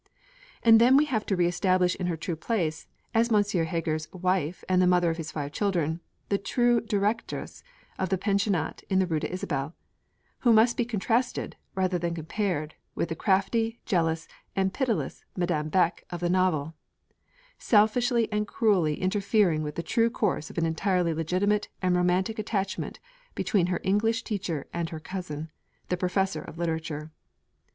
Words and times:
And 0.63 0.81
then 0.81 0.97
we 0.97 1.05
have 1.05 1.27
to 1.27 1.35
re 1.35 1.45
establish 1.45 1.93
in 1.93 2.07
her 2.07 2.17
true 2.17 2.35
place, 2.35 2.87
as 3.13 3.29
Monsieur 3.29 3.65
Heger's 3.65 4.11
wife 4.11 4.63
and 4.67 4.81
the 4.81 4.87
mother 4.87 5.11
of 5.11 5.17
his 5.17 5.31
five 5.31 5.51
children, 5.51 6.01
the 6.29 6.39
true 6.39 6.81
Directress 6.81 7.61
of 7.99 8.09
the 8.09 8.17
Pensionnat 8.17 8.83
in 8.89 8.97
the 8.97 9.05
Rue 9.05 9.19
d'Isabelle 9.19 9.75
who 10.39 10.53
must 10.53 10.75
be 10.75 10.85
contrasted, 10.85 11.55
rather 11.75 11.99
than 11.99 12.15
compared, 12.15 12.73
with 12.95 13.09
the 13.09 13.15
crafty, 13.15 13.79
jealous 13.85 14.27
and 14.55 14.73
pitiless 14.73 15.23
Madame 15.37 15.69
Beck 15.69 16.03
of 16.09 16.19
the 16.19 16.31
novel, 16.31 16.73
selfishly 17.59 18.27
and 18.31 18.47
cruelly 18.47 18.99
interfering 18.99 19.61
with 19.61 19.75
the 19.75 19.83
true 19.83 20.09
course 20.09 20.49
of 20.49 20.57
an 20.57 20.65
entirely 20.65 21.13
legitimate 21.13 21.69
and 21.79 21.95
romantic 21.95 22.39
attachment 22.39 22.99
between 23.35 23.67
her 23.67 23.79
English 23.83 24.23
teacher 24.23 24.65
and 24.73 24.89
her 24.89 24.99
cousin, 24.99 25.51
the 25.89 25.95
Professor 25.95 26.41
of 26.41 26.57
literature. 26.57 27.11